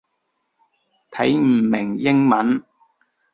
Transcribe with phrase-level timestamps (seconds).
[1.11, 2.65] 睇唔明英文